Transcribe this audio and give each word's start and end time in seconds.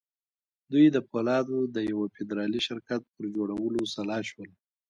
دوی 0.71 0.85
د 0.91 0.97
پولادو 1.09 1.59
د 1.75 1.77
یوه 1.91 2.05
فدرالي 2.15 2.61
شرکت 2.67 3.01
پر 3.13 3.23
جوړولو 3.35 3.81
سلا 3.95 4.19
شول 4.29 4.49